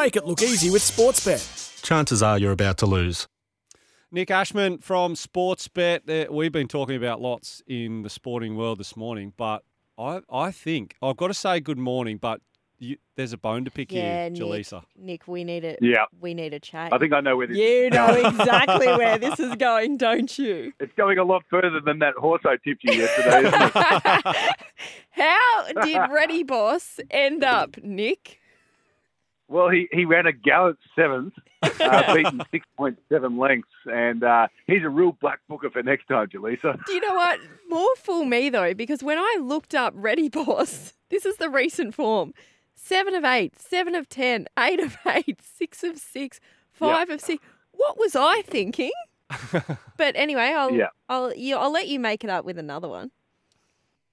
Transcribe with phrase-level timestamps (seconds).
[0.00, 1.82] Make it look easy with Sportsbet.
[1.82, 3.28] Chances are you're about to lose.
[4.10, 6.30] Nic Ashman from Sportsbet.
[6.30, 9.62] We've been talking about lots in the sporting world this morning, but
[9.98, 12.40] I, I think I've got to say good morning, but
[12.78, 14.40] you, there's a bone to pick Yeah, here, Nic.
[14.40, 14.84] Jaleesa.
[14.96, 15.80] Nic, we need it.
[15.82, 16.06] Yeah.
[16.18, 16.94] we need a chat.
[16.94, 20.72] I think I know where this you know exactly where this is going, don't you?
[20.80, 24.56] It's going a lot further than that horse I tipped you yesterday, isn't it?
[25.10, 28.39] How did Ready Boss end up, Nick?
[29.50, 31.68] Well, he, he ran a gallant seventh, uh,
[32.14, 36.78] beaten 6.7 lengths, and uh, he's a real black booker for next time, Jaleesa.
[36.86, 37.40] Do you know what?
[37.68, 41.96] More fool me though, because when I looked up Ready Boss, this is the recent
[41.96, 42.32] form:
[42.76, 46.38] seven of eight, seven of ten, eight of eight, six of six,
[46.70, 47.42] five of six.
[47.72, 48.92] What was I thinking?
[49.96, 50.88] but anyway, I'll Yeah.
[51.08, 53.10] I'll you, I'll let you make it up with another one.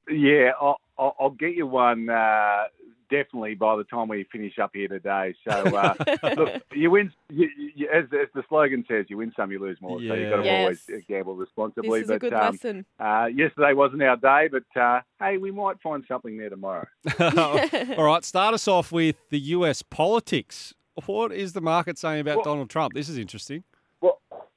[0.09, 2.63] Yeah, I'll, I'll, I'll get you one uh,
[3.09, 5.35] definitely by the time we finish up here today.
[5.47, 5.93] So, uh,
[6.35, 9.77] look, you win, you, you, as, as the slogan says, you win some, you lose
[9.81, 9.99] more.
[9.99, 10.61] So you've got to Yes.
[10.61, 11.99] always uh, gamble responsibly.
[11.99, 12.85] This is a good um, lesson.
[12.99, 16.85] uh, yesterday wasn't our day, but uh, hey, we might find something there tomorrow.
[17.19, 20.73] All right, start us off with the US politics.
[21.05, 22.93] What is the market saying about Well- Donald Trump?
[22.93, 23.63] This is interesting.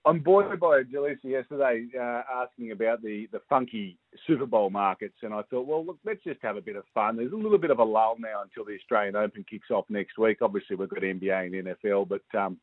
[0.07, 5.35] I'm buoyed by Jalisa yesterday uh, asking about the, the funky Super Bowl markets, and
[5.35, 7.17] I thought, well, look, let's just have a bit of fun.
[7.17, 10.17] There's a little bit of a lull now until the Australian Open kicks off next
[10.17, 10.39] week.
[10.41, 12.59] Obviously, we've got NBA and NFL, but um,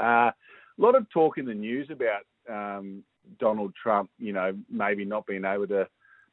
[0.00, 0.34] uh, a
[0.78, 3.04] lot of talk in the news about um,
[3.38, 5.86] Donald Trump, you know, maybe not being able to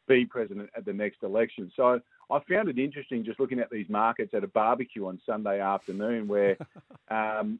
[0.08, 1.70] be president at the next election.
[1.76, 2.00] So
[2.32, 6.30] I found it interesting just looking at these markets at a barbecue on Sunday afternoon
[6.30, 6.58] where
[7.10, 7.60] um,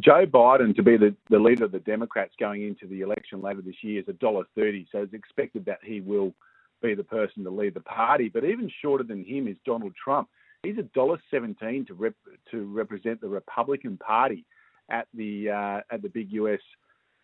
[0.00, 3.62] Joe Biden to be the, the leader of the Democrats going into the election later
[3.62, 4.86] this year is a dollar thirty.
[4.92, 6.34] So it's expected that he will
[6.82, 8.28] be the person to lead the party.
[8.28, 10.28] But even shorter than him is Donald Trump.
[10.62, 12.14] He's a dollar seventeen to rep,
[12.50, 14.44] to represent the Republican Party
[14.90, 16.60] at the uh, at the big US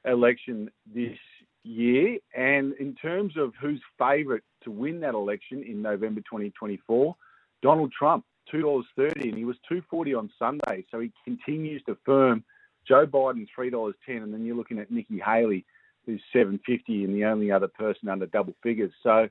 [0.05, 1.17] election this
[1.65, 2.19] year.
[2.35, 7.17] And in terms of who's favourite to win that election in November 2024,
[7.63, 10.84] Donald Trump, two dollars thirty, and he was two forty on Sunday.
[10.90, 12.44] So he continues to firm.
[12.86, 15.64] Joe Biden three dollars ten, and then you're looking at Nikki Haley,
[16.06, 18.92] who's seven fifty, and the only other person under double figures.
[19.02, 19.28] So.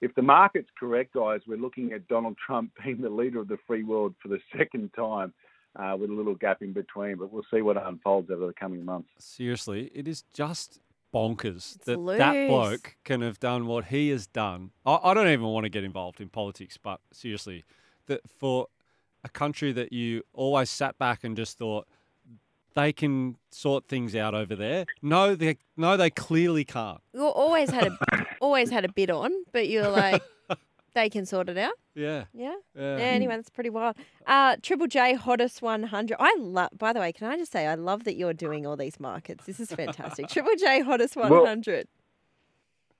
[0.00, 3.58] If the market's correct, guys, we're looking at Donald Trump being the leader of the
[3.66, 5.34] free world for the second time,
[5.74, 7.16] uh, with a little gap in between.
[7.16, 9.08] But we'll see what unfolds over the coming months.
[9.18, 10.80] Seriously, it is just
[11.12, 14.70] bonkers It's that that bloke can have done what he has done.
[14.84, 17.64] I, I don't even want to get involved in politics, but seriously,
[18.08, 18.66] that for
[19.24, 21.86] a country that you always sat back and just thought
[22.74, 24.84] they can sort things out over there.
[25.02, 27.00] No, they no, they clearly can't.
[27.12, 27.98] You always had a
[28.40, 30.22] always had a bid on, but you're like,
[30.94, 31.72] they can sort it out.
[31.94, 32.24] Yeah.
[32.32, 32.54] Yeah.
[32.76, 32.96] Yeah.
[32.98, 33.96] Yeah, anyway, that's pretty wild.
[34.26, 36.16] Uh, Triple J hottest 100.
[36.20, 36.70] I love.
[36.78, 39.44] By the way, can I just say I love that you're doing all these markets.
[39.46, 40.28] This is fantastic.
[40.30, 41.88] Triple J hottest 100.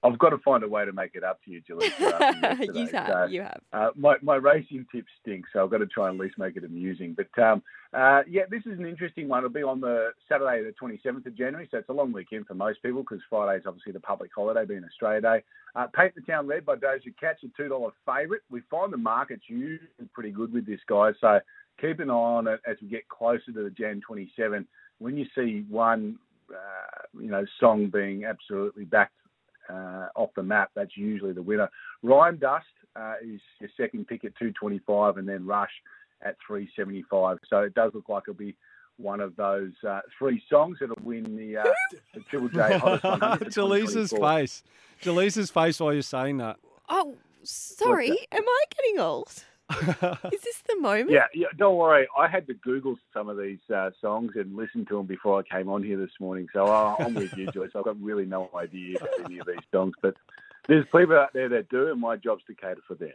[0.04, 1.88] I've got to find a way to make it up to you, Julie.
[1.98, 3.09] you have.
[3.09, 3.60] So, You have.
[3.72, 6.56] Uh, my, my racing tips stink, so I've got to try and at least make
[6.56, 7.16] it amusing.
[7.16, 9.38] But um, uh, yeah, this is an interesting one.
[9.38, 12.54] It'll be on the Saturday, the 27th of January, so it's a long weekend for
[12.54, 15.42] most people because Friday is obviously the public holiday, being Australia Day.
[15.75, 18.42] Uh, Paint the Town Red by Doja Cat, a $2 favourite.
[18.50, 21.41] We find the market's usually pretty good with this guy, so
[21.81, 24.64] keep an eye on it as we get closer to the Jan 27.
[24.98, 26.19] When you see one,
[26.50, 29.14] uh, you know, song being absolutely backed
[29.69, 31.69] uh, off the map, that's usually the winner.
[32.03, 35.71] Rhyme Dust uh, is your second pick at 225, and then Rush
[36.23, 37.39] at 375.
[37.49, 38.56] So it does look like it'll be
[38.97, 41.65] one of those uh, three songs that'll win the, uh,
[42.15, 44.62] the Triple J Hottest 100 for Jaleesa's face.
[45.03, 46.56] Jaleesa's face while you're saying that.
[46.89, 48.11] Oh, sorry.
[48.33, 49.45] Am I getting old?
[50.33, 51.11] Is this the moment?
[51.11, 52.06] Yeah, yeah, don't worry.
[52.17, 55.56] I had to Google some of these uh, songs and listen to them before I
[55.56, 56.47] came on here this morning.
[56.53, 57.71] So uh, I'm with you, Joyce.
[57.75, 60.15] I've got really no idea about any of these songs, but
[60.69, 63.12] there's people out there that do, and my job's to cater for them.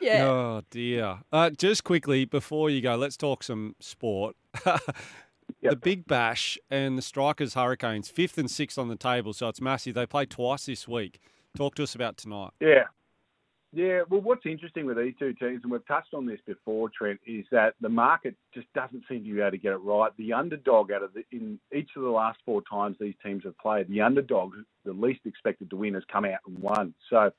[0.00, 0.24] Yeah.
[0.24, 1.18] Oh dear.
[1.32, 4.36] Uh, just quickly before you go, let's talk some sport.
[5.60, 9.60] The Big Bash and the Strikers Hurricanes, fifth and sixth on the table, so it's
[9.60, 9.94] massive.
[9.94, 11.20] They play twice this week.
[11.56, 12.50] Talk to us about tonight.
[12.60, 12.84] Yeah.
[13.74, 17.18] Yeah, well, what's interesting with these two teams, and we've touched on this before, Trent,
[17.26, 20.12] is that the market just doesn't seem to be able to get it right.
[20.18, 23.56] The underdog out of the, in each of the last four times these teams have
[23.58, 24.52] played, the underdog,
[24.84, 26.92] the least expected to win, has come out and won.
[27.08, 27.30] So,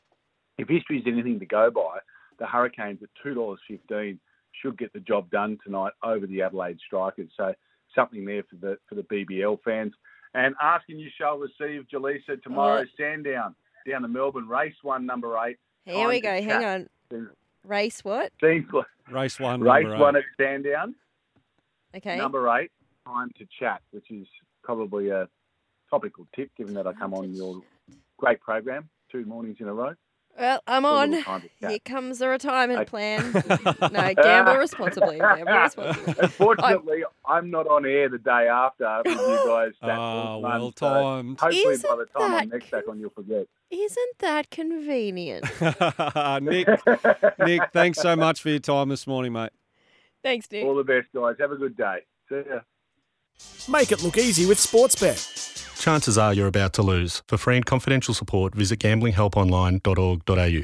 [0.58, 2.00] if history is anything to go by,
[2.40, 4.20] the Hurricanes at two dollars fifteen
[4.60, 7.30] should get the job done tonight over the Adelaide Strikers.
[7.38, 7.54] So,
[7.94, 9.94] something there for the for the BBL fans.
[10.34, 12.86] And asking you shall receive Jaleesa tomorrow, oh.
[12.98, 13.54] Sandown
[13.88, 15.58] down to Melbourne, race one, number eight.
[15.86, 16.30] Here we go.
[16.30, 16.88] Hang chat.
[17.12, 17.30] on.
[17.66, 18.32] Race what?
[18.42, 20.20] Seems like Race one, race number one eight.
[20.20, 20.96] at Sandown.
[21.96, 22.18] Okay.
[22.18, 22.72] Number eight,
[23.06, 24.28] time to chat, which is
[24.64, 25.28] probably a
[25.90, 27.62] topical tip, given that I come on your
[28.18, 29.94] great program two mornings in a row.
[30.40, 31.12] Well, I'm on.
[31.12, 31.70] little time to chat.
[31.70, 32.90] Here comes the retirement Okay.
[32.90, 33.32] plan.
[33.92, 35.20] no, gamble responsibly.
[35.20, 36.14] Gamble responsibly.
[36.20, 39.72] Unfortunately, I'm not on air the day after with you guys.
[39.82, 41.40] That Ah, full well month, so timed.
[41.40, 43.46] Hopefully, by Isn't the time I'm that next back on, you'll forget.
[43.70, 45.46] Isn't that convenient?
[46.42, 46.68] Nic,
[47.40, 49.52] Nic, thanks so much for your time this morning, mate.
[50.24, 50.64] Thanks, Nic.
[50.66, 51.36] All the best, guys.
[51.40, 52.00] Have a good day.
[52.30, 52.60] See ya.
[53.72, 55.43] Make it look easy with Sportsbet.
[55.84, 57.24] Chances are you're about to lose.
[57.28, 60.62] For free and confidential support, visit gamblinghelponline.org.au.